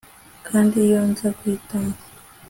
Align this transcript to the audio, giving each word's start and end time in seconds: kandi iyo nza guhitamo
kandi 0.47 0.75
iyo 0.85 0.99
nza 1.09 1.27
guhitamo 1.37 1.93